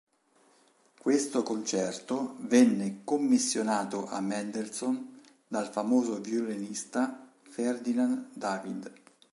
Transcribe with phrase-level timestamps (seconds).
[0.97, 8.91] Questo concerto venne commissionato a Mendelssohn dal famoso violinista Ferdinand David.